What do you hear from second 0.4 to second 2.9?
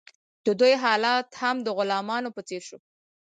د دوی حالت هم د غلامانو په څیر شو.